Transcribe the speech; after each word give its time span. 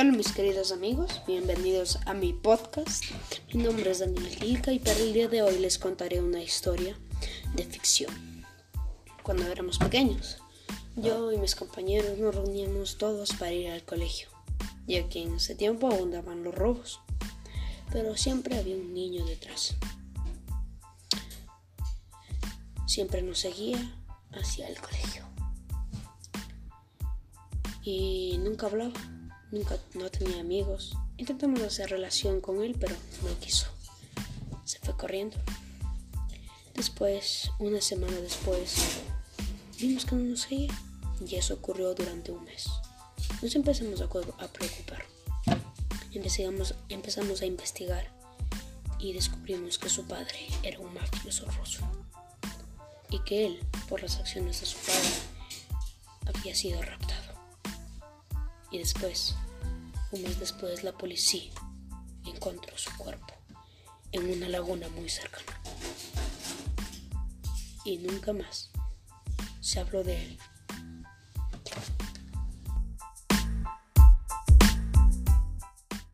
Hola 0.00 0.12
mis 0.12 0.30
queridos 0.30 0.70
amigos, 0.70 1.22
bienvenidos 1.26 1.98
a 2.06 2.14
mi 2.14 2.32
podcast. 2.32 3.02
Mi 3.52 3.64
nombre 3.64 3.90
es 3.90 3.98
Daniel 3.98 4.28
Gilca 4.28 4.70
y 4.70 4.78
para 4.78 4.96
el 4.96 5.12
día 5.12 5.26
de 5.26 5.42
hoy 5.42 5.58
les 5.58 5.76
contaré 5.76 6.20
una 6.20 6.40
historia 6.40 6.96
de 7.56 7.64
ficción. 7.64 8.44
Cuando 9.24 9.48
éramos 9.48 9.76
pequeños, 9.78 10.38
yo 10.94 11.32
y 11.32 11.36
mis 11.38 11.56
compañeros 11.56 12.16
nos 12.16 12.32
reuníamos 12.32 12.96
todos 12.96 13.32
para 13.32 13.50
ir 13.50 13.70
al 13.70 13.82
colegio, 13.82 14.28
ya 14.86 15.08
que 15.08 15.20
en 15.20 15.34
ese 15.34 15.56
tiempo 15.56 15.88
abundaban 15.88 16.44
los 16.44 16.54
robos, 16.54 17.00
pero 17.90 18.16
siempre 18.16 18.56
había 18.56 18.76
un 18.76 18.94
niño 18.94 19.26
detrás. 19.26 19.74
Siempre 22.86 23.20
nos 23.20 23.40
seguía 23.40 23.80
hacia 24.30 24.68
el 24.68 24.80
colegio 24.80 25.24
y 27.82 28.38
nunca 28.38 28.66
hablaba 28.66 29.17
Nunca 29.50 29.78
no 29.94 30.10
tenía 30.10 30.40
amigos. 30.40 30.94
Intentamos 31.16 31.62
hacer 31.62 31.90
relación 31.90 32.40
con 32.40 32.62
él, 32.62 32.76
pero 32.78 32.94
no 33.22 33.38
quiso. 33.40 33.66
Se 34.64 34.78
fue 34.80 34.96
corriendo. 34.96 35.36
Después, 36.74 37.50
una 37.58 37.80
semana 37.80 38.16
después, 38.20 38.76
vimos 39.80 40.04
que 40.04 40.16
no 40.16 40.22
nos 40.22 40.42
seguía. 40.42 40.72
Y 41.26 41.36
eso 41.36 41.54
ocurrió 41.54 41.94
durante 41.94 42.30
un 42.30 42.44
mes. 42.44 42.68
Nos 43.42 43.54
empezamos 43.54 44.00
a, 44.00 44.08
preocupar. 44.08 45.04
Investigamos, 46.12 46.74
empezamos 46.88 47.40
a 47.40 47.46
investigar 47.46 48.12
y 48.98 49.12
descubrimos 49.12 49.78
que 49.78 49.88
su 49.88 50.06
padre 50.06 50.48
era 50.62 50.78
un 50.78 50.92
mafioso 50.92 51.46
ruso. 51.52 51.80
Y 53.10 53.18
que 53.20 53.46
él, 53.46 53.60
por 53.88 54.02
las 54.02 54.18
acciones 54.18 54.60
de 54.60 54.66
su 54.66 54.76
padre, 54.78 55.08
había 56.26 56.54
sido. 56.54 56.80
Y 58.70 58.78
después, 58.78 59.34
un 60.12 60.22
mes 60.22 60.38
después, 60.38 60.84
la 60.84 60.92
policía 60.92 61.52
encontró 62.24 62.76
su 62.76 62.94
cuerpo 62.96 63.34
en 64.12 64.30
una 64.30 64.48
laguna 64.48 64.88
muy 64.90 65.08
cercana. 65.08 65.60
Y 67.84 67.98
nunca 67.98 68.32
más 68.32 68.70
se 69.60 69.80
habló 69.80 70.04
de 70.04 70.22
él 70.22 70.38